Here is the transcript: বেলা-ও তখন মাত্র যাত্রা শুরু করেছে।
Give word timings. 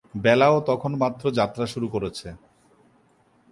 বেলা-ও 0.15 0.57
তখন 0.61 0.91
মাত্র 0.95 1.23
যাত্রা 1.31 1.65
শুরু 1.65 1.87
করেছে। 1.87 2.27